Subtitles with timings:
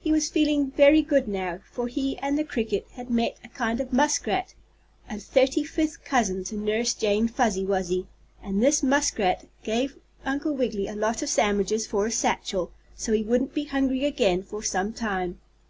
[0.00, 3.82] He was feeling very good now, for he and the cricket had met a kind
[3.90, 4.52] muskrat,
[5.08, 8.06] a thirty fifth cousin to Nurse Jane Fuzzy Wuzzy,
[8.42, 9.96] and this muskrat gave
[10.26, 14.42] Uncle Wiggily a lot of sandwiches for his satchel, so he wouldn't be hungry again
[14.42, 15.40] for some time.